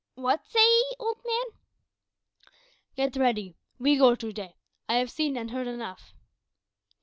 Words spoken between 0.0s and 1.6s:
"What say 'ee, old man?"